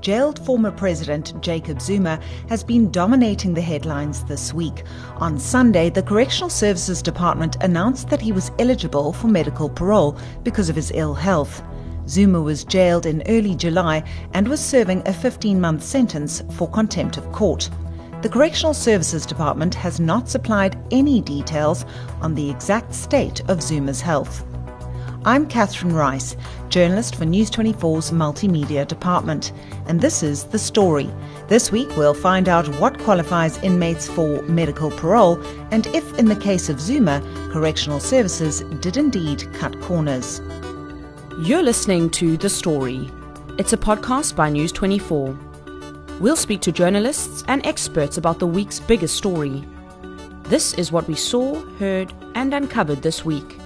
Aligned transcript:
jailed 0.00 0.44
former 0.44 0.70
President 0.70 1.40
Jacob 1.40 1.80
Zuma 1.80 2.20
has 2.48 2.62
been 2.62 2.90
dominating 2.90 3.54
the 3.54 3.60
headlines 3.60 4.24
this 4.24 4.54
week. 4.54 4.84
On 5.16 5.38
Sunday, 5.38 5.90
the 5.90 6.02
Correctional 6.02 6.50
Services 6.50 7.02
Department 7.02 7.56
announced 7.60 8.08
that 8.08 8.20
he 8.20 8.32
was 8.32 8.52
eligible 8.58 9.12
for 9.12 9.28
medical 9.28 9.68
parole 9.68 10.16
because 10.42 10.68
of 10.68 10.76
his 10.76 10.92
ill 10.94 11.14
health. 11.14 11.62
Zuma 12.08 12.40
was 12.40 12.64
jailed 12.64 13.06
in 13.06 13.22
early 13.28 13.54
July 13.54 14.02
and 14.32 14.48
was 14.48 14.60
serving 14.60 15.06
a 15.06 15.12
15 15.12 15.60
month 15.60 15.82
sentence 15.82 16.42
for 16.52 16.68
contempt 16.68 17.16
of 17.16 17.30
court. 17.32 17.68
The 18.22 18.28
Correctional 18.28 18.74
Services 18.74 19.24
Department 19.24 19.74
has 19.76 20.00
not 20.00 20.28
supplied 20.28 20.76
any 20.90 21.20
details 21.20 21.84
on 22.20 22.34
the 22.34 22.50
exact 22.50 22.94
state 22.94 23.40
of 23.48 23.62
Zuma's 23.62 24.00
health. 24.00 24.44
I'm 25.28 25.46
Catherine 25.46 25.94
Rice, 25.94 26.38
journalist 26.70 27.16
for 27.16 27.26
News 27.26 27.50
24's 27.50 28.12
Multimedia 28.12 28.88
Department, 28.88 29.52
and 29.84 30.00
this 30.00 30.22
is 30.22 30.44
The 30.44 30.58
Story. 30.58 31.10
This 31.48 31.70
week 31.70 31.94
we'll 31.98 32.14
find 32.14 32.48
out 32.48 32.66
what 32.80 32.98
qualifies 33.00 33.58
inmates 33.58 34.08
for 34.08 34.40
medical 34.44 34.90
parole 34.90 35.38
and 35.70 35.86
if, 35.88 36.18
in 36.18 36.24
the 36.24 36.34
case 36.34 36.70
of 36.70 36.80
Zuma, 36.80 37.20
correctional 37.52 38.00
services 38.00 38.62
did 38.80 38.96
indeed 38.96 39.46
cut 39.52 39.78
corners. 39.82 40.40
You're 41.40 41.62
listening 41.62 42.08
to 42.12 42.38
The 42.38 42.48
Story. 42.48 43.10
It's 43.58 43.74
a 43.74 43.76
podcast 43.76 44.34
by 44.34 44.48
News 44.48 44.72
24. 44.72 45.38
We'll 46.20 46.36
speak 46.36 46.62
to 46.62 46.72
journalists 46.72 47.44
and 47.48 47.66
experts 47.66 48.16
about 48.16 48.38
the 48.38 48.46
week's 48.46 48.80
biggest 48.80 49.16
story. 49.16 49.62
This 50.44 50.72
is 50.72 50.90
what 50.90 51.06
we 51.06 51.16
saw, 51.16 51.60
heard, 51.72 52.14
and 52.34 52.54
uncovered 52.54 53.02
this 53.02 53.26
week. 53.26 53.58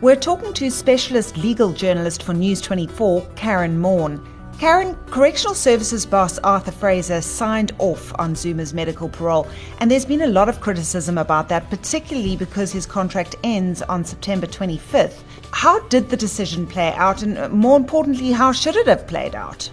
We're 0.00 0.14
talking 0.14 0.52
to 0.52 0.70
specialist 0.70 1.36
legal 1.36 1.72
journalist 1.72 2.22
for 2.22 2.32
News 2.32 2.60
24, 2.60 3.22
Karyn 3.34 3.76
Maughan. 3.80 4.24
Karyn, 4.52 4.96
Correctional 5.10 5.56
Services 5.56 6.06
boss 6.06 6.38
Arthur 6.38 6.70
Fraser 6.70 7.20
signed 7.20 7.72
off 7.78 8.12
on 8.16 8.36
Zuma's 8.36 8.72
medical 8.72 9.08
parole, 9.08 9.48
and 9.80 9.90
there's 9.90 10.04
been 10.04 10.22
a 10.22 10.28
lot 10.28 10.48
of 10.48 10.60
criticism 10.60 11.18
about 11.18 11.48
that, 11.48 11.68
particularly 11.68 12.36
because 12.36 12.70
his 12.70 12.86
contract 12.86 13.34
ends 13.42 13.82
on 13.82 14.04
September 14.04 14.46
25th. 14.46 15.20
How 15.50 15.80
did 15.88 16.10
the 16.10 16.16
decision 16.16 16.64
play 16.64 16.92
out, 16.92 17.24
and 17.24 17.36
uh, 17.36 17.48
more 17.48 17.76
importantly, 17.76 18.30
how 18.30 18.52
should 18.52 18.76
it 18.76 18.86
have 18.86 19.08
played 19.08 19.34
out? 19.34 19.68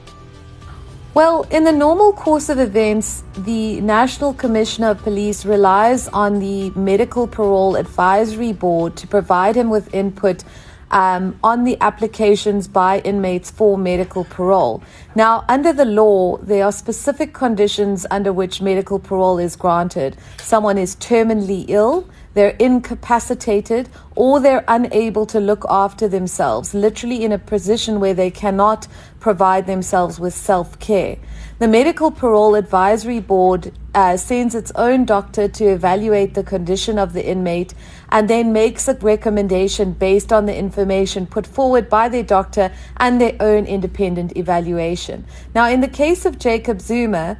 Well, 1.16 1.44
in 1.44 1.64
the 1.64 1.72
normal 1.72 2.12
course 2.12 2.50
of 2.50 2.60
events, 2.60 3.24
the 3.38 3.80
National 3.80 4.34
Commissioner 4.34 4.90
of 4.90 5.02
Police 5.02 5.46
relies 5.46 6.10
on 6.10 6.40
the 6.40 6.72
Medical 6.72 7.26
Parole 7.26 7.78
Advisory 7.78 8.52
Board 8.52 8.98
to 8.98 9.08
provide 9.08 9.56
him 9.56 9.70
with 9.70 9.94
input 9.94 10.44
um, 10.92 11.40
on 11.42 11.64
the 11.64 11.78
applications 11.80 12.68
by 12.68 13.00
inmates 13.00 13.50
for 13.50 13.78
medical 13.78 14.26
parole. 14.26 14.84
Now, 15.16 15.46
under 15.48 15.72
the 15.72 15.86
law, 15.86 16.36
there 16.40 16.66
are 16.66 16.74
specific 16.74 17.34
conditions 17.34 18.06
under 18.12 18.34
which 18.34 18.62
medical 18.62 19.00
parole 19.00 19.38
is 19.38 19.56
granted. 19.56 20.18
Someone 20.42 20.78
is 20.78 20.98
terminally 20.98 21.64
ill, 21.70 22.10
they're 22.36 22.56
incapacitated, 22.60 23.90
or 24.16 24.40
they're 24.40 24.66
unable 24.68 25.26
to 25.26 25.40
look 25.40 25.66
after 25.70 26.08
themselves, 26.08 26.74
literally 26.74 27.24
in 27.24 27.32
a 27.32 27.40
position 27.40 28.00
where 28.00 28.14
they 28.14 28.30
cannot 28.30 28.88
provide 29.20 29.66
themselves 29.66 30.20
with 30.20 30.34
self 30.34 30.78
care. 30.78 31.18
The 31.58 31.70
Medical 31.70 32.12
Parole 32.12 32.56
Advisory 32.56 33.22
Board 33.22 33.72
uh, 33.94 34.18
sends 34.18 34.54
its 34.54 34.74
own 34.76 35.06
doctor 35.06 35.48
to 35.48 35.64
evaluate 35.64 36.34
the 36.34 36.44
condition 36.44 37.00
of 37.00 37.14
the 37.14 37.26
inmate 37.26 37.74
and 38.10 38.30
then 38.30 38.52
makes 38.52 38.90
a 38.90 38.94
recommendation 38.96 39.94
based 39.94 40.34
on 40.34 40.46
the 40.46 40.56
information 40.56 41.26
put 41.26 41.48
forward 41.48 41.90
by 41.90 42.10
their 42.10 42.24
doctor 42.24 42.74
and 42.98 43.22
their 43.22 43.38
own 43.40 43.66
independent 43.66 44.36
evaluation. 44.36 45.26
Now, 45.56 45.70
in 45.70 45.80
the 45.80 45.88
case 45.88 46.26
of 46.26 46.38
Jacob 46.38 46.82
Zuma, 46.82 47.38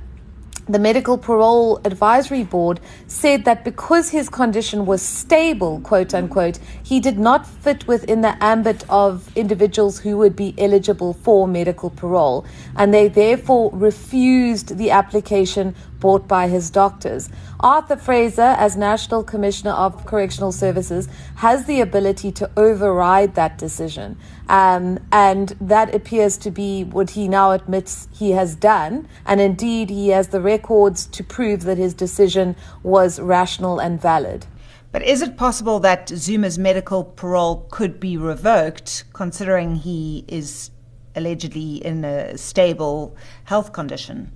the 0.68 0.80
Medical 0.80 1.18
Parole 1.18 1.80
Advisory 1.86 2.44
Board 2.44 2.80
said 3.06 3.46
that 3.46 3.64
because 3.64 4.10
his 4.10 4.30
condition 4.30 4.88
was 4.88 5.02
stable, 5.02 5.80
quote 5.82 6.14
unquote, 6.14 6.58
he 6.82 7.00
did 7.00 7.20
not 7.20 7.46
fit 7.46 7.88
within 7.88 8.22
the 8.22 8.44
ambit 8.44 8.84
of 8.90 9.30
individuals 9.38 10.00
who 10.00 10.18
would 10.18 10.36
be 10.36 10.56
eligible 10.58 11.14
for 11.14 11.48
medical 11.48 11.92
parole, 11.92 12.46
and 12.76 12.92
they 12.92 13.08
therefore 13.08 13.70
refused 13.74 14.78
the 14.78 14.90
application 14.90 15.76
brought 16.06 16.28
by 16.28 16.48
his 16.48 16.70
doctors. 16.70 17.30
Arthur 17.62 17.98
Fraser, 17.98 18.54
as 18.60 18.78
National 18.78 19.24
Commissioner 19.24 19.72
of 19.72 20.06
Correctional 20.06 20.52
Services, 20.52 21.10
has 21.38 21.66
the 21.66 21.82
ability 21.82 22.32
to 22.34 22.48
override 22.56 23.34
that 23.34 23.58
decision. 23.58 24.16
Um, 24.48 25.00
and 25.12 25.56
that 25.60 25.96
appears 25.96 26.38
to 26.46 26.52
be 26.52 26.84
what 26.84 27.10
he 27.10 27.28
now 27.28 27.54
admits 27.54 28.08
he 28.14 28.34
has 28.34 28.54
done. 28.54 29.08
And 29.26 29.42
indeed, 29.42 29.90
he 29.90 30.10
has 30.10 30.28
the 30.28 30.42
records 30.42 31.08
to 31.08 31.24
prove 31.24 31.64
that 31.64 31.80
his 31.80 31.96
decision 31.96 32.56
was 32.84 33.20
rational 33.20 33.80
and 33.80 34.00
valid. 34.00 34.46
But 34.92 35.02
is 35.02 35.24
it 35.24 35.38
possible 35.38 35.80
that 35.80 36.10
Zuma's 36.10 36.60
medical 36.60 37.04
parole 37.04 37.66
could 37.72 38.00
be 38.00 38.16
revoked, 38.16 39.06
considering 39.14 39.78
he 39.78 40.24
is 40.28 40.70
allegedly 41.16 41.78
in 41.78 42.06
a 42.06 42.38
stable 42.38 43.16
health 43.46 43.74
condition? 43.74 44.32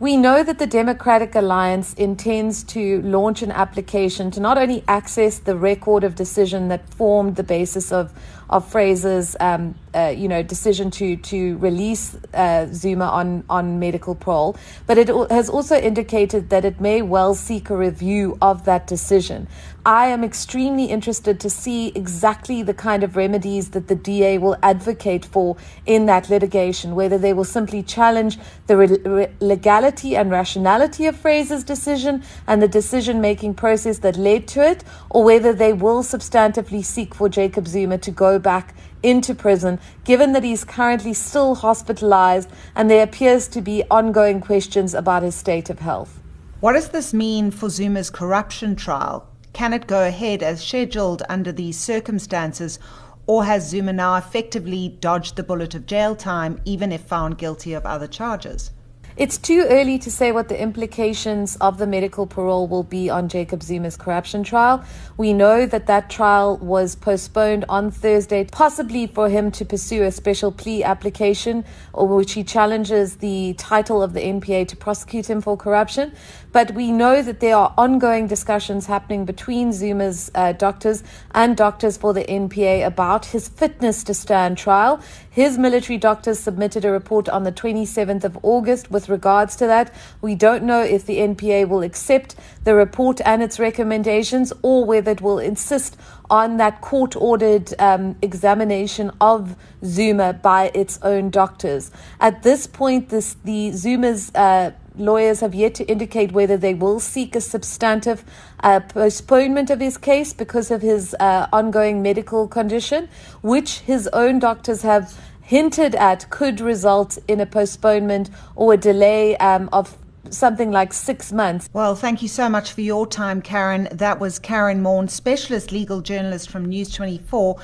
We 0.00 0.16
know 0.16 0.42
that 0.42 0.58
the 0.58 0.66
Democratic 0.66 1.34
Alliance 1.34 1.92
intends 1.92 2.64
to 2.72 3.02
launch 3.02 3.42
an 3.42 3.50
application 3.50 4.30
to 4.30 4.40
not 4.40 4.56
only 4.56 4.82
access 4.88 5.38
the 5.38 5.54
record 5.54 6.04
of 6.04 6.14
decision 6.14 6.68
that 6.68 6.88
formed 6.94 7.36
the 7.36 7.42
basis 7.42 7.92
of, 7.92 8.10
of 8.50 8.68
Fraser's 8.68 9.36
um, 9.40 9.74
uh, 9.94 10.12
you 10.16 10.28
know, 10.28 10.42
decision 10.42 10.90
to 10.90 11.16
to 11.16 11.56
release 11.58 12.16
uh, 12.34 12.66
Zuma 12.72 13.06
on 13.06 13.44
on 13.48 13.78
medical 13.78 14.14
parole, 14.14 14.56
but 14.86 14.98
it 14.98 15.08
has 15.30 15.48
also 15.48 15.76
indicated 15.76 16.50
that 16.50 16.64
it 16.64 16.80
may 16.80 17.02
well 17.02 17.34
seek 17.34 17.70
a 17.70 17.76
review 17.76 18.36
of 18.42 18.64
that 18.66 18.86
decision. 18.86 19.48
I 19.84 20.08
am 20.08 20.22
extremely 20.22 20.84
interested 20.84 21.40
to 21.40 21.48
see 21.48 21.88
exactly 21.94 22.62
the 22.62 22.74
kind 22.74 23.02
of 23.02 23.16
remedies 23.16 23.70
that 23.70 23.88
the 23.88 23.94
DA 23.94 24.36
will 24.36 24.56
advocate 24.62 25.24
for 25.24 25.56
in 25.86 26.04
that 26.04 26.28
litigation, 26.28 26.94
whether 26.94 27.16
they 27.16 27.32
will 27.32 27.44
simply 27.44 27.82
challenge 27.82 28.38
the 28.66 28.76
re- 28.76 29.28
legality 29.40 30.16
and 30.16 30.30
rationality 30.30 31.06
of 31.06 31.16
Fraser's 31.16 31.64
decision 31.64 32.22
and 32.46 32.60
the 32.60 32.68
decision 32.68 33.22
making 33.22 33.54
process 33.54 34.00
that 34.00 34.18
led 34.18 34.46
to 34.48 34.62
it, 34.62 34.84
or 35.08 35.24
whether 35.24 35.54
they 35.54 35.72
will 35.72 36.02
substantively 36.02 36.84
seek 36.84 37.14
for 37.14 37.30
Jacob 37.30 37.66
Zuma 37.66 37.96
to 37.96 38.10
go 38.10 38.38
back 38.40 38.74
into 39.02 39.34
prison, 39.34 39.78
given 40.04 40.32
that 40.32 40.44
he's 40.44 40.64
currently 40.64 41.14
still 41.14 41.54
hospitalized 41.54 42.50
and 42.74 42.90
there 42.90 43.02
appears 43.02 43.48
to 43.48 43.60
be 43.60 43.84
ongoing 43.90 44.40
questions 44.40 44.94
about 44.94 45.22
his 45.22 45.34
state 45.34 45.70
of 45.70 45.78
health. 45.78 46.20
What 46.60 46.72
does 46.72 46.88
this 46.88 47.14
mean 47.14 47.50
for 47.50 47.70
Zuma's 47.70 48.10
corruption 48.10 48.76
trial? 48.76 49.26
Can 49.52 49.72
it 49.72 49.86
go 49.86 50.06
ahead 50.06 50.42
as 50.42 50.62
scheduled 50.62 51.22
under 51.28 51.52
these 51.52 51.78
circumstances, 51.78 52.78
or 53.26 53.44
has 53.44 53.68
Zuma 53.68 53.92
now 53.92 54.16
effectively 54.16 54.96
dodged 55.00 55.36
the 55.36 55.42
bullet 55.42 55.74
of 55.74 55.86
jail 55.86 56.14
time, 56.14 56.60
even 56.64 56.92
if 56.92 57.00
found 57.02 57.38
guilty 57.38 57.72
of 57.72 57.86
other 57.86 58.06
charges? 58.06 58.72
It's 59.16 59.36
too 59.36 59.66
early 59.68 59.98
to 59.98 60.10
say 60.10 60.30
what 60.30 60.48
the 60.48 60.60
implications 60.60 61.56
of 61.56 61.78
the 61.78 61.86
medical 61.86 62.26
parole 62.26 62.68
will 62.68 62.84
be 62.84 63.10
on 63.10 63.28
Jacob 63.28 63.62
Zuma's 63.62 63.96
corruption 63.96 64.44
trial. 64.44 64.84
We 65.16 65.32
know 65.32 65.66
that 65.66 65.86
that 65.88 66.08
trial 66.08 66.56
was 66.58 66.94
postponed 66.94 67.64
on 67.68 67.90
Thursday, 67.90 68.44
possibly 68.44 69.08
for 69.08 69.28
him 69.28 69.50
to 69.50 69.64
pursue 69.64 70.04
a 70.04 70.12
special 70.12 70.52
plea 70.52 70.84
application, 70.84 71.64
or 71.92 72.06
which 72.06 72.32
he 72.32 72.44
challenges 72.44 73.16
the 73.16 73.54
title 73.58 74.02
of 74.02 74.14
the 74.14 74.20
NPA 74.20 74.68
to 74.68 74.76
prosecute 74.76 75.28
him 75.28 75.40
for 75.40 75.56
corruption. 75.56 76.12
But 76.52 76.72
we 76.72 76.90
know 76.90 77.20
that 77.20 77.40
there 77.40 77.56
are 77.56 77.74
ongoing 77.76 78.26
discussions 78.26 78.86
happening 78.86 79.24
between 79.24 79.72
Zuma's 79.72 80.30
uh, 80.34 80.52
doctors 80.52 81.02
and 81.34 81.56
doctors 81.56 81.96
for 81.96 82.14
the 82.14 82.24
NPA 82.24 82.86
about 82.86 83.26
his 83.26 83.48
fitness 83.48 84.02
to 84.04 84.14
stand 84.14 84.56
trial. 84.56 85.00
His 85.28 85.58
military 85.58 85.98
doctors 85.98 86.38
submitted 86.38 86.84
a 86.84 86.90
report 86.90 87.28
on 87.28 87.44
the 87.44 87.52
27th 87.52 88.24
of 88.24 88.38
August 88.42 88.90
with 88.90 89.09
regards 89.10 89.56
to 89.56 89.66
that. 89.66 89.92
We 90.20 90.34
don't 90.34 90.64
know 90.64 90.82
if 90.82 91.04
the 91.04 91.18
NPA 91.18 91.68
will 91.68 91.82
accept 91.82 92.36
the 92.64 92.74
report 92.74 93.20
and 93.24 93.42
its 93.42 93.58
recommendations 93.58 94.52
or 94.62 94.84
whether 94.84 95.10
it 95.10 95.20
will 95.20 95.38
insist 95.38 95.96
on 96.28 96.58
that 96.58 96.80
court 96.80 97.16
ordered 97.16 97.74
um, 97.78 98.16
examination 98.22 99.10
of 99.20 99.56
Zuma 99.84 100.32
by 100.34 100.70
its 100.74 100.98
own 101.02 101.30
doctors. 101.30 101.90
At 102.20 102.42
this 102.42 102.66
point, 102.66 103.08
this, 103.08 103.36
the 103.44 103.72
Zuma's 103.72 104.30
uh, 104.34 104.72
lawyers 104.96 105.40
have 105.40 105.54
yet 105.54 105.74
to 105.74 105.84
indicate 105.86 106.32
whether 106.32 106.56
they 106.56 106.74
will 106.74 107.00
seek 107.00 107.34
a 107.34 107.40
substantive 107.40 108.24
uh, 108.62 108.80
postponement 108.80 109.70
of 109.70 109.80
his 109.80 109.96
case 109.96 110.32
because 110.32 110.70
of 110.70 110.82
his 110.82 111.14
uh, 111.18 111.46
ongoing 111.52 112.02
medical 112.02 112.46
condition, 112.46 113.08
which 113.42 113.80
his 113.80 114.08
own 114.12 114.38
doctors 114.38 114.82
have 114.82 115.18
hinted 115.50 115.96
at 115.96 116.30
could 116.30 116.60
result 116.60 117.18
in 117.26 117.40
a 117.40 117.44
postponement 117.44 118.30
or 118.54 118.74
a 118.74 118.76
delay 118.76 119.36
um, 119.38 119.68
of 119.72 119.98
something 120.30 120.70
like 120.70 120.92
six 120.92 121.32
months. 121.32 121.68
Well, 121.72 121.96
thank 121.96 122.22
you 122.22 122.28
so 122.28 122.48
much 122.48 122.72
for 122.72 122.82
your 122.82 123.04
time, 123.04 123.42
Karyn. 123.42 123.90
That 123.90 124.20
was 124.20 124.38
Karyn 124.38 124.80
Maughan, 124.80 125.10
specialist 125.10 125.72
legal 125.72 126.02
journalist 126.02 126.48
from 126.50 126.66
News 126.66 126.94
24, 126.94 127.56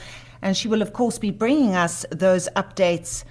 and 0.42 0.56
she 0.56 0.66
will, 0.66 0.82
of 0.82 0.92
course, 0.92 1.16
be 1.20 1.30
bringing 1.30 1.76
us 1.76 2.04
those 2.10 2.48
updates 2.56 3.22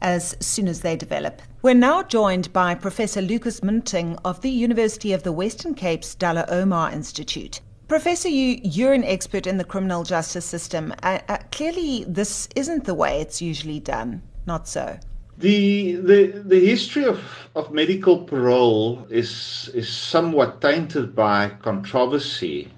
as 0.00 0.36
soon 0.38 0.68
as 0.68 0.82
they 0.82 0.94
develop. 0.94 1.42
We're 1.62 1.74
now 1.74 2.04
joined 2.04 2.52
by 2.52 2.76
Professor 2.76 3.20
Lukas 3.20 3.62
Muntingh 3.62 4.16
of 4.24 4.42
the 4.42 4.50
University 4.50 5.12
of 5.12 5.24
the 5.24 5.32
Western 5.32 5.74
Cape's 5.74 6.14
Dullah 6.14 6.46
Omar 6.48 6.92
Institute. 6.92 7.60
Professor, 7.88 8.28
you, 8.28 8.60
you're 8.62 8.94
an 8.94 9.04
expert 9.04 9.46
in 9.46 9.58
the 9.58 9.64
criminal 9.64 10.04
justice 10.04 10.46
system. 10.46 10.94
Uh, 11.02 11.18
uh, 11.28 11.38
clearly, 11.52 12.04
this 12.08 12.48
isn't 12.56 12.84
the 12.84 12.94
way 12.94 13.20
it's 13.20 13.42
usually 13.42 13.78
done. 13.78 14.22
Not 14.46 14.66
so. 14.66 14.98
The, 15.36 15.96
the, 15.96 16.42
the 16.44 16.64
history 16.64 17.04
of, 17.04 17.20
of 17.54 17.72
medical 17.72 18.24
parole 18.24 19.06
is, 19.10 19.70
is 19.74 19.88
somewhat 19.88 20.62
tainted 20.62 21.14
by 21.14 21.50
controversy. 21.60 22.70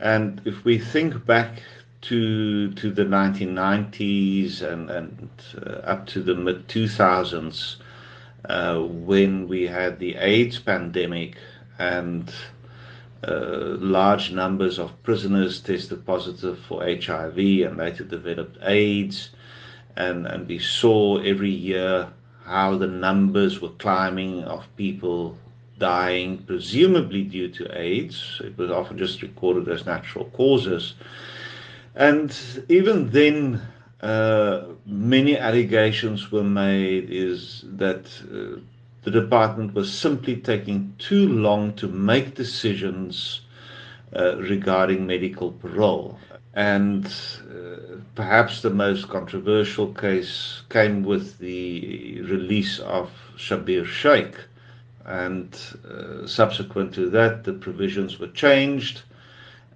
And 0.00 0.40
if 0.44 0.64
we 0.64 0.78
think 0.78 1.26
back 1.26 1.62
to, 2.02 2.72
to 2.72 2.90
the 2.90 3.04
1990s 3.04 4.62
and, 4.62 4.90
and 4.90 5.30
uh, 5.56 5.70
up 5.80 6.06
to 6.08 6.22
the 6.22 6.34
mid 6.34 6.68
2000s, 6.68 7.76
uh, 8.48 8.80
when 8.80 9.48
we 9.48 9.66
had 9.66 9.98
the 9.98 10.14
AIDS 10.16 10.58
pandemic 10.58 11.36
and 11.78 12.32
uh, 13.26 13.76
large 13.78 14.32
numbers 14.32 14.78
of 14.78 15.02
prisoners 15.02 15.60
tested 15.60 16.04
positive 16.04 16.58
for 16.58 16.84
HIV 16.84 17.38
and 17.38 17.76
later 17.76 18.04
developed 18.04 18.58
AIDS. 18.62 19.30
And, 19.96 20.26
and 20.26 20.48
we 20.48 20.58
saw 20.58 21.20
every 21.20 21.50
year 21.50 22.08
how 22.44 22.76
the 22.76 22.86
numbers 22.86 23.60
were 23.60 23.70
climbing 23.70 24.44
of 24.44 24.66
people 24.76 25.36
dying, 25.78 26.38
presumably 26.38 27.22
due 27.22 27.48
to 27.48 27.78
AIDS. 27.78 28.40
It 28.44 28.56
was 28.58 28.70
often 28.70 28.98
just 28.98 29.22
recorded 29.22 29.68
as 29.68 29.86
natural 29.86 30.26
causes. 30.26 30.94
And 31.94 32.36
even 32.68 33.10
then, 33.10 33.62
uh, 34.00 34.66
many 34.84 35.38
allegations 35.38 36.30
were 36.30 36.44
made 36.44 37.10
is 37.10 37.64
that 37.76 38.06
uh, 38.30 38.60
the 39.04 39.10
department 39.10 39.74
was 39.74 39.92
simply 39.92 40.36
taking 40.36 40.94
too 40.98 41.28
long 41.28 41.74
to 41.74 41.86
make 41.86 42.34
decisions 42.34 43.42
uh, 44.16 44.36
regarding 44.38 45.06
medical 45.06 45.52
parole. 45.52 46.18
And 46.54 47.04
uh, 47.06 47.96
perhaps 48.14 48.62
the 48.62 48.70
most 48.70 49.08
controversial 49.08 49.92
case 49.92 50.62
came 50.70 51.02
with 51.02 51.38
the 51.38 52.22
release 52.22 52.78
of 52.78 53.10
Schabir 53.36 53.84
Shaik. 53.84 54.36
And 55.04 55.54
uh, 55.86 56.26
subsequent 56.26 56.94
to 56.94 57.10
that, 57.10 57.44
the 57.44 57.52
provisions 57.52 58.18
were 58.18 58.28
changed 58.28 59.02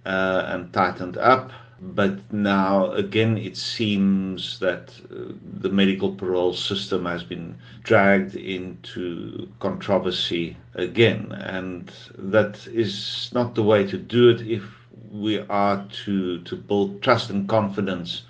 uh, 0.06 0.44
and 0.46 0.72
tightened 0.72 1.18
up. 1.18 1.52
But 1.80 2.32
now, 2.32 2.90
again, 2.92 3.38
it 3.38 3.56
seems 3.56 4.58
that 4.58 5.00
uh, 5.10 5.32
the 5.60 5.68
medical 5.68 6.14
parole 6.14 6.52
system 6.52 7.06
has 7.06 7.22
been 7.22 7.56
dragged 7.84 8.34
into 8.34 9.48
controversy 9.60 10.56
again. 10.74 11.30
And 11.32 11.92
that 12.16 12.66
is 12.66 13.30
not 13.32 13.54
the 13.54 13.62
way 13.62 13.86
to 13.86 13.96
do 13.96 14.28
it 14.30 14.40
if 14.40 14.64
we 15.12 15.38
are 15.38 15.86
to, 16.04 16.40
to 16.42 16.56
build 16.56 17.00
trust 17.00 17.30
and 17.30 17.48
confidence 17.48 18.22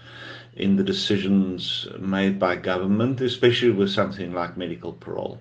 in 0.54 0.76
the 0.76 0.84
decisions 0.84 1.86
made 1.98 2.38
by 2.38 2.56
government, 2.56 3.20
especially 3.20 3.70
with 3.70 3.90
something 3.90 4.32
like 4.34 4.56
medical 4.56 4.92
parole. 4.92 5.40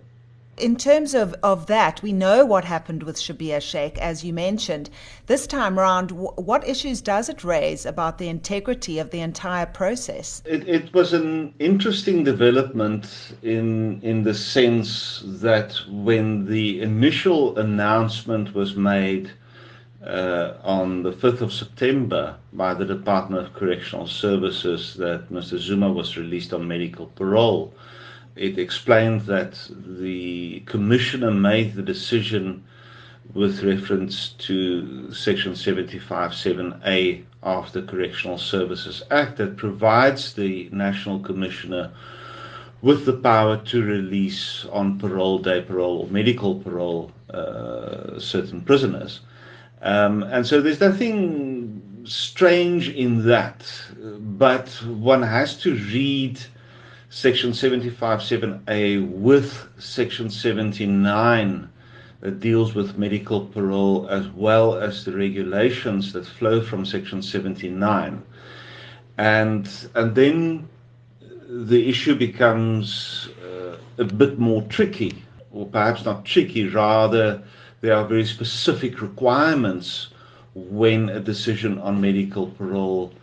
In 0.58 0.76
terms 0.76 1.14
of, 1.14 1.36
of 1.44 1.68
that, 1.68 2.02
we 2.02 2.12
know 2.12 2.44
what 2.44 2.66
happened 2.66 3.04
with 3.04 3.18
Schabir 3.18 3.58
Shaik, 3.58 4.00
as 4.00 4.24
you 4.24 4.34
mentioned. 4.34 4.90
This 5.28 5.46
time 5.46 5.80
around, 5.80 6.08
w- 6.08 6.32
what 6.36 6.68
issues 6.68 7.00
does 7.00 7.30
it 7.30 7.44
raise 7.44 7.86
about 7.86 8.18
the 8.18 8.28
integrity 8.28 8.98
of 8.98 9.12
the 9.12 9.20
entire 9.20 9.68
process? 9.68 10.42
It, 10.46 10.68
it 10.68 10.92
was 10.96 11.14
an 11.14 11.54
interesting 11.60 12.24
development 12.24 13.36
in, 13.44 14.02
in 14.02 14.24
the 14.24 14.34
sense 14.34 15.22
that 15.26 15.80
when 15.90 16.46
the 16.46 16.82
initial 16.82 17.56
announcement 17.60 18.56
was 18.56 18.76
made 18.76 19.30
uh, 20.04 20.54
on 20.64 21.04
the 21.04 21.12
5th 21.12 21.42
of 21.42 21.54
September 21.54 22.36
by 22.54 22.74
the 22.74 22.86
Department 22.86 23.46
of 23.46 23.54
Correctional 23.54 24.08
Services 24.08 24.96
that 24.96 25.30
Mr. 25.32 25.60
Zuma 25.60 25.92
was 25.92 26.18
released 26.18 26.52
on 26.52 26.68
medical 26.68 27.08
parole, 27.08 27.74
it 28.38 28.58
explained 28.58 29.22
that 29.22 29.60
the 29.72 30.62
commissioner 30.62 31.32
made 31.32 31.76
the 31.76 31.82
decision 31.82 32.64
with 33.34 33.64
reference 33.64 34.30
to 34.30 35.12
section 35.14 35.54
75.7a 35.54 37.24
of 37.44 37.72
the 37.74 37.82
Correctional 37.82 38.38
Services 38.38 39.04
Act 39.12 39.38
that 39.38 39.58
provides 39.58 40.34
the 40.34 40.70
national 40.72 41.20
commissioner 41.20 41.92
with 42.82 43.06
the 43.06 43.14
power 43.14 43.58
to 43.58 43.84
release 43.84 44.66
on 44.72 45.00
parole, 45.00 45.40
day 45.40 45.62
parole, 45.62 46.00
or 46.00 46.08
medical 46.08 46.60
parole 46.60 47.12
uh, 47.30 48.20
certain 48.20 48.62
prisoners. 48.62 49.22
Um, 49.82 50.24
and 50.24 50.46
so 50.46 50.62
there's 50.62 50.80
nothing 50.80 51.82
strange 52.06 52.90
in 52.90 53.26
that, 53.28 53.70
but 54.20 54.70
one 54.86 55.22
has 55.22 55.58
to 55.62 55.76
read 55.76 56.40
Section 57.10 57.52
75.7a 57.52 59.10
with 59.10 59.70
Section 59.78 60.30
79 60.30 61.70
that 62.20 62.40
deals 62.42 62.76
with 62.76 62.98
medical 62.98 63.46
parole 63.46 64.08
as 64.10 64.28
well 64.30 64.76
as 64.76 65.06
the 65.06 65.14
regulations 65.14 66.12
that 66.12 66.26
flow 66.26 66.62
from 66.62 66.86
Section 66.86 67.22
79. 67.22 68.22
And, 69.18 69.70
and 69.96 70.16
then 70.16 70.68
the 71.48 71.88
issue 71.88 72.16
becomes 72.16 73.30
uh, 73.42 73.78
a 73.98 74.04
bit 74.04 74.38
more 74.38 74.64
tricky, 74.64 75.24
or 75.52 75.66
perhaps 75.66 76.04
not 76.04 76.26
tricky, 76.26 76.68
rather, 76.68 77.42
there 77.80 77.96
are 77.96 78.06
very 78.06 78.26
specific 78.26 79.02
requirements 79.02 80.10
when 80.56 81.08
a 81.08 81.22
decision 81.22 81.80
on 81.80 82.02
medical 82.02 82.48
parole 82.48 83.14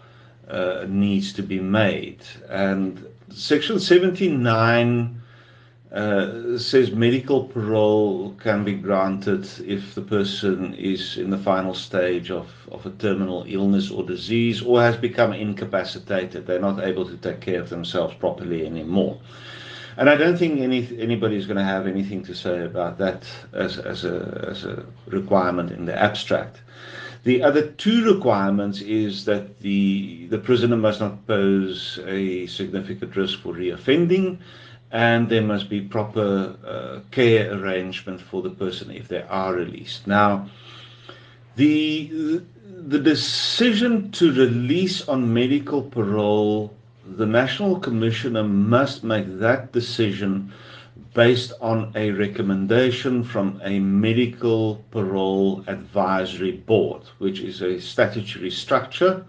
uh, 0.48 0.86
needs 0.88 1.32
to 1.34 1.42
be 1.42 1.60
made. 1.60 2.22
And 2.48 3.06
Section 3.30 3.80
79 3.80 5.22
uh, 5.92 6.58
says 6.58 6.90
medical 6.90 7.44
parole 7.44 8.34
can 8.40 8.64
be 8.64 8.74
granted 8.74 9.48
if 9.64 9.94
the 9.94 10.02
person 10.02 10.74
is 10.74 11.16
in 11.18 11.30
the 11.30 11.38
final 11.38 11.72
stage 11.72 12.30
of, 12.30 12.48
of 12.72 12.84
a 12.84 12.90
terminal 12.90 13.44
illness 13.46 13.90
or 13.90 14.04
disease 14.04 14.60
or 14.60 14.80
has 14.80 14.96
become 14.96 15.32
incapacitated. 15.32 16.46
They're 16.46 16.58
not 16.58 16.82
able 16.84 17.06
to 17.06 17.16
take 17.16 17.40
care 17.40 17.60
of 17.60 17.70
themselves 17.70 18.14
properly 18.14 18.66
anymore. 18.66 19.20
And 19.96 20.10
I 20.10 20.16
don't 20.16 20.36
think 20.36 20.60
any 20.60 20.88
anybody 20.98 21.36
is 21.36 21.46
going 21.46 21.56
to 21.56 21.64
have 21.64 21.86
anything 21.86 22.22
to 22.24 22.34
say 22.34 22.64
about 22.64 22.98
that 22.98 23.24
as, 23.52 23.78
as, 23.78 24.04
a, 24.04 24.46
as 24.50 24.64
a 24.64 24.84
requirement 25.06 25.70
in 25.70 25.84
the 25.86 25.96
abstract. 25.96 26.60
The 27.22 27.42
other 27.42 27.68
two 27.68 28.04
requirements 28.14 28.80
is 28.82 29.24
that 29.24 29.60
the, 29.60 30.26
the 30.26 30.38
prisoner 30.38 30.76
must 30.76 31.00
not 31.00 31.26
pose 31.26 31.98
a 32.06 32.46
significant 32.46 33.16
risk 33.16 33.40
for 33.40 33.54
reoffending, 33.54 34.38
and 34.90 35.28
there 35.28 35.42
must 35.42 35.70
be 35.70 35.80
proper 35.80 36.54
uh, 36.66 37.00
care 37.10 37.52
arrangement 37.52 38.20
for 38.20 38.42
the 38.42 38.50
person 38.50 38.90
if 38.90 39.08
they 39.08 39.22
are 39.22 39.54
released. 39.54 40.06
Now, 40.06 40.50
the 41.56 42.42
the 42.86 42.98
decision 42.98 44.10
to 44.12 44.32
release 44.32 45.08
on 45.08 45.32
medical 45.32 45.82
parole, 45.82 46.74
the 47.06 47.26
National 47.26 47.78
Commissioner 47.78 48.44
must 48.44 49.04
make 49.04 49.38
that 49.38 49.72
decision 49.72 50.52
based 51.12 51.52
on 51.60 51.92
a 51.94 52.10
recommendation 52.10 53.22
from 53.22 53.60
a 53.64 53.78
medical 53.78 54.82
parole 54.90 55.62
advisory 55.66 56.52
board, 56.52 57.02
which 57.18 57.40
is 57.40 57.62
a 57.62 57.80
statutory 57.80 58.50
structure 58.50 59.24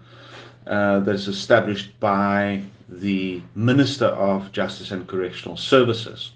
uh, 0.66 1.00
that's 1.00 1.28
established 1.28 1.98
by 2.00 2.62
the 2.88 3.40
Minister 3.54 4.06
of 4.06 4.50
Justice 4.52 4.90
and 4.90 5.06
Correctional 5.06 5.56
Services. 5.56 6.32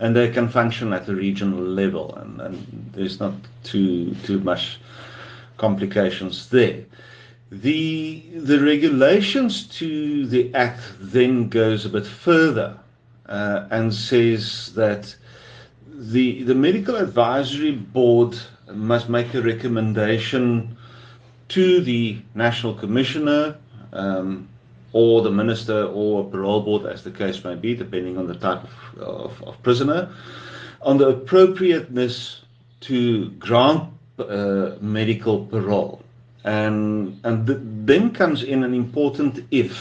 And 0.00 0.14
they 0.14 0.30
can 0.30 0.48
function 0.48 0.92
at 0.92 1.06
the 1.06 1.14
regional 1.14 1.60
level, 1.60 2.14
and, 2.16 2.40
and 2.40 2.90
there's 2.94 3.20
not 3.20 3.34
too 3.64 4.14
too 4.24 4.40
much 4.40 4.78
complications 5.56 6.48
there. 6.48 6.84
The 7.50 8.22
the 8.34 8.60
regulations 8.60 9.66
to 9.78 10.26
the 10.26 10.54
Act 10.54 10.80
then 11.00 11.48
goes 11.48 11.86
a 11.86 11.88
bit 11.88 12.06
further 12.06 12.78
uh, 13.26 13.66
and 13.70 13.94
says 13.94 14.72
that 14.74 15.16
the 15.90 16.42
the 16.42 16.54
medical 16.54 16.96
advisory 16.96 17.72
board 17.72 18.36
must 18.72 19.08
make 19.08 19.32
a 19.32 19.40
recommendation 19.40 20.76
to 21.48 21.80
the 21.80 22.18
national 22.34 22.74
commissioner 22.74 23.56
um, 23.94 24.46
or 24.92 25.22
the 25.22 25.30
minister 25.30 25.84
or 25.84 26.26
a 26.26 26.30
parole 26.30 26.60
board, 26.60 26.84
as 26.86 27.02
the 27.02 27.10
case 27.10 27.44
may 27.44 27.54
be, 27.54 27.74
depending 27.74 28.18
on 28.18 28.26
the 28.26 28.34
type 28.34 28.62
of, 28.62 28.98
of, 29.00 29.42
of 29.42 29.62
prisoner, 29.62 30.10
on 30.82 30.98
the 30.98 31.08
appropriateness 31.08 32.42
to 32.80 33.30
grant 33.32 33.90
uh, 34.18 34.72
medical 34.80 35.46
parole. 35.46 36.02
And, 36.48 37.20
and 37.24 37.46
th- 37.46 37.60
then 37.90 38.04
comes 38.20 38.42
in 38.42 38.64
an 38.64 38.72
important 38.72 39.44
if 39.50 39.74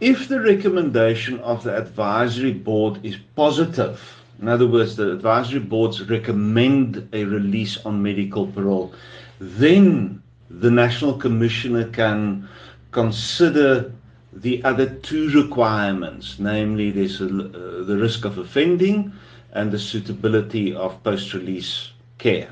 if 0.00 0.28
the 0.28 0.40
recommendation 0.40 1.40
of 1.40 1.64
the 1.64 1.74
advisory 1.76 2.52
board 2.52 3.00
is 3.02 3.16
positive, 3.34 3.98
in 4.40 4.48
other 4.48 4.66
words, 4.66 4.96
the 4.96 5.12
advisory 5.12 5.60
boards 5.60 6.08
recommend 6.08 7.08
a 7.14 7.24
release 7.24 7.78
on 7.86 8.02
medical 8.02 8.46
parole, 8.46 8.92
then 9.40 10.22
the 10.50 10.70
National 10.70 11.14
Commissioner 11.14 11.88
can 11.88 12.46
consider 12.92 13.90
the 14.34 14.62
other 14.64 14.86
two 14.86 15.30
requirements, 15.30 16.38
namely 16.38 16.90
there's 16.90 17.20
a, 17.22 17.24
uh, 17.24 17.84
the 17.84 17.96
risk 17.96 18.26
of 18.26 18.36
offending 18.36 19.10
and 19.54 19.72
the 19.72 19.78
suitability 19.78 20.74
of 20.74 21.02
post-release 21.02 21.90
care. 22.18 22.50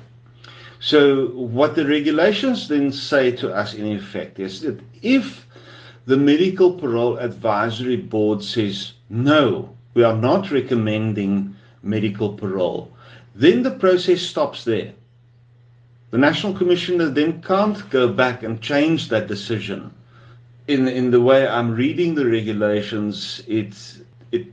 So 0.85 1.29
what 1.29 1.77
the 1.77 1.87
regulations 1.87 2.69
then 2.69 2.93
say 2.93 3.31
to 3.37 3.51
us 3.51 3.73
in 3.73 3.87
effect 3.87 4.39
is 4.39 4.61
that 4.61 4.79
if 5.01 5.47
the 6.05 6.19
medical 6.19 6.75
parole 6.75 7.17
advisory 7.17 7.97
board 7.97 8.45
says 8.45 8.93
no, 9.09 9.75
we 9.95 10.03
are 10.03 10.15
not 10.15 10.51
recommending 10.51 11.57
medical 11.83 12.35
parole, 12.35 12.93
then 13.35 13.63
the 13.63 13.71
process 13.71 14.21
stops 14.21 14.65
there. 14.65 14.93
The 16.11 16.19
National 16.19 16.53
Commissioner 16.53 17.09
then 17.09 17.41
can't 17.41 17.89
go 17.89 18.07
back 18.07 18.43
and 18.43 18.61
change 18.61 19.09
that 19.09 19.27
decision. 19.27 19.91
In 20.69 20.87
in 20.87 21.11
the 21.11 21.23
way 21.23 21.49
I'm 21.49 21.75
reading 21.75 22.15
the 22.15 22.27
regulations, 22.27 23.43
it 23.49 23.73
it 24.33 24.49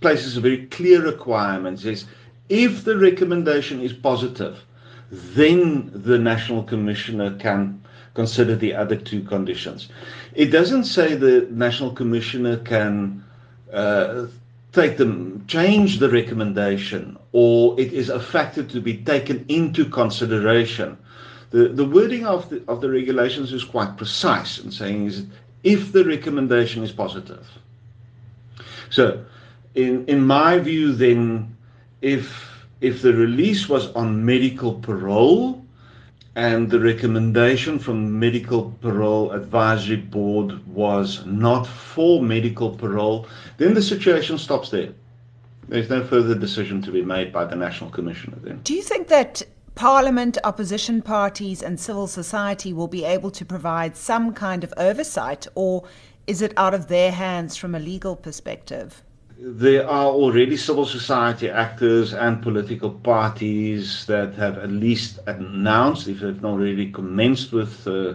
places 0.00 0.36
a 0.36 0.40
very 0.40 0.66
clear 0.66 1.00
requirement. 1.02 1.78
It 1.78 1.82
says 1.82 2.04
if 2.48 2.82
the 2.82 2.98
recommendation 2.98 3.80
is 3.80 3.92
positive, 3.92 4.64
then 5.12 5.90
the 5.94 6.18
National 6.18 6.62
Commissioner 6.62 7.36
can 7.36 7.82
consider 8.14 8.56
the 8.56 8.74
other 8.74 8.96
two 8.96 9.22
conditions. 9.22 9.88
It 10.34 10.46
doesn't 10.46 10.84
say 10.84 11.14
the 11.14 11.46
National 11.50 11.90
Commissioner 11.90 12.56
can 12.56 13.22
uh, 13.72 14.26
take 14.72 14.96
them 14.96 15.44
change 15.46 15.98
the 15.98 16.08
recommendation 16.08 17.18
or 17.32 17.78
it 17.78 17.92
is 17.92 18.08
a 18.08 18.18
factor 18.18 18.62
to 18.62 18.80
be 18.80 18.96
taken 18.96 19.44
into 19.48 19.84
consideration 19.84 20.96
the 21.50 21.68
the 21.68 21.84
wording 21.84 22.26
of 22.26 22.48
the 22.48 22.62
of 22.68 22.80
the 22.80 22.88
regulations 22.88 23.52
is 23.52 23.62
quite 23.64 23.96
precise 23.98 24.58
in 24.58 24.70
saying 24.70 25.06
is 25.06 25.26
if 25.62 25.92
the 25.92 26.04
recommendation 26.04 26.82
is 26.82 26.90
positive 26.90 27.46
so 28.88 29.22
in 29.74 30.06
in 30.06 30.26
my 30.26 30.58
view 30.58 30.92
then 30.94 31.54
if 32.00 32.51
if 32.82 33.00
the 33.00 33.12
release 33.14 33.68
was 33.68 33.92
on 33.92 34.24
medical 34.24 34.74
parole 34.74 35.64
and 36.34 36.68
the 36.68 36.80
recommendation 36.80 37.78
from 37.78 38.18
medical 38.18 38.76
parole 38.82 39.30
advisory 39.30 39.96
board 39.96 40.66
was 40.66 41.24
not 41.24 41.64
for 41.64 42.20
medical 42.20 42.70
parole 42.70 43.26
then 43.56 43.72
the 43.72 43.82
situation 43.82 44.36
stops 44.36 44.70
there. 44.70 44.88
There's 45.68 45.88
no 45.88 46.04
further 46.04 46.34
decision 46.34 46.82
to 46.82 46.90
be 46.90 47.02
made 47.02 47.32
by 47.32 47.44
the 47.44 47.54
national 47.54 47.90
commissioner 47.90 48.38
then. 48.42 48.60
Do 48.64 48.74
you 48.74 48.82
think 48.82 49.06
that 49.08 49.42
parliament 49.76 50.36
opposition 50.42 51.02
parties 51.02 51.62
and 51.62 51.78
civil 51.78 52.08
society 52.08 52.72
will 52.72 52.88
be 52.88 53.04
able 53.04 53.30
to 53.30 53.44
provide 53.44 53.96
some 53.96 54.34
kind 54.34 54.64
of 54.64 54.74
oversight 54.76 55.46
or 55.54 55.84
is 56.26 56.42
it 56.42 56.52
out 56.56 56.74
of 56.74 56.88
their 56.88 57.12
hands 57.12 57.56
from 57.56 57.76
a 57.76 57.78
legal 57.78 58.16
perspective 58.16 59.02
there 59.44 59.88
are 59.88 60.06
already 60.06 60.56
civil 60.56 60.86
society 60.86 61.50
actors 61.50 62.14
and 62.14 62.40
political 62.40 62.90
parties 62.90 64.06
that 64.06 64.34
have 64.34 64.56
at 64.56 64.70
least 64.70 65.18
announced, 65.26 66.06
if 66.06 66.20
they've 66.20 66.40
not 66.40 66.52
already 66.52 66.92
commenced 66.92 67.52
with 67.52 67.86
uh, 67.88 68.14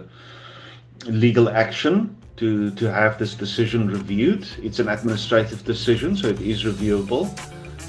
legal 1.04 1.50
action 1.50 2.16
to, 2.36 2.70
to 2.70 2.90
have 2.90 3.18
this 3.18 3.34
decision 3.34 3.88
reviewed. 3.88 4.48
It's 4.62 4.78
an 4.78 4.88
administrative 4.88 5.64
decision, 5.66 6.16
so 6.16 6.28
it 6.28 6.40
is 6.40 6.64
reviewable. 6.64 7.28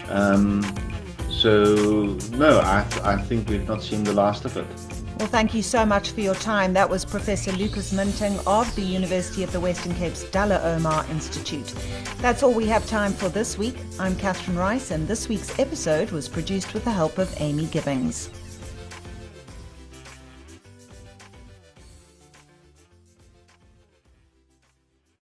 Um, 0.09 0.61
so, 1.39 2.17
no, 2.33 2.59
I, 2.59 2.85
I 3.03 3.15
think 3.15 3.47
we've 3.47 3.67
not 3.67 3.81
seen 3.81 4.03
the 4.03 4.13
last 4.13 4.43
of 4.43 4.57
it. 4.57 4.67
Well, 5.17 5.27
thank 5.27 5.53
you 5.53 5.61
so 5.61 5.85
much 5.85 6.11
for 6.11 6.21
your 6.21 6.35
time. 6.35 6.73
That 6.73 6.89
was 6.89 7.03
Professor 7.05 7.51
Lukas 7.53 7.93
Muntingh 7.93 8.41
of 8.45 8.73
the 8.75 8.81
University 8.81 9.43
of 9.43 9.51
the 9.51 9.59
Western 9.59 9.93
Cape's 9.95 10.23
Dullah 10.25 10.61
Omar 10.63 11.05
Institute. 11.09 11.73
That's 12.17 12.43
all 12.43 12.53
we 12.53 12.67
have 12.67 12.85
time 12.87 13.13
for 13.13 13.29
this 13.29 13.57
week. 13.57 13.75
I'm 13.99 14.15
Catherine 14.15 14.57
Rice, 14.57 14.91
and 14.91 15.07
this 15.07 15.29
week's 15.29 15.57
episode 15.59 16.11
was 16.11 16.27
produced 16.27 16.73
with 16.73 16.83
the 16.83 16.91
help 16.91 17.17
of 17.17 17.33
Amy 17.39 17.65
Gibbings. 17.67 18.29